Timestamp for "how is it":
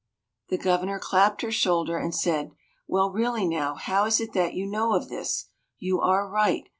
3.75-4.33